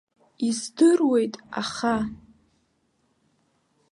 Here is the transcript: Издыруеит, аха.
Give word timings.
Издыруеит, 0.47 1.33
аха. 1.61 1.95